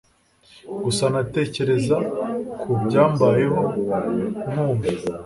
gusa 0.83 1.03
natekereza 1.13 1.97
ku 2.61 2.69
byambayeho 2.83 3.61
nkumva 4.49 4.91